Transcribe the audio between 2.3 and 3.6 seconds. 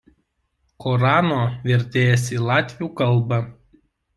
į latvių kalbą.